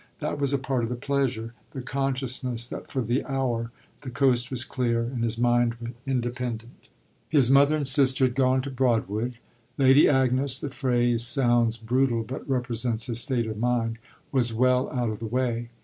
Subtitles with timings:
[0.17, 3.69] That was a part of the pleasure the consciousness that for the hour
[4.01, 5.75] the coast was clear and his mind
[6.07, 6.87] independent.
[7.29, 9.35] His mother and his sister had gone to Broadwood:
[9.77, 13.99] Lady Agnes the phrase sounds brutal but represents his state of mind
[14.31, 15.69] was well out of the way.